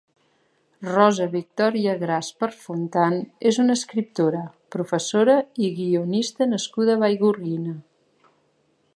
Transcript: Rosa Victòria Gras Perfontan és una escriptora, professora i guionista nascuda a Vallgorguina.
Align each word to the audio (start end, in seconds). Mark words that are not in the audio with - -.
Rosa 0.85 1.25
Victòria 1.33 1.91
Gras 2.03 2.29
Perfontan 2.43 3.17
és 3.51 3.59
una 3.63 3.75
escriptora, 3.81 4.41
professora 4.77 5.35
i 5.67 5.69
guionista 5.81 6.47
nascuda 6.55 6.97
a 6.99 7.01
Vallgorguina. 7.05 7.75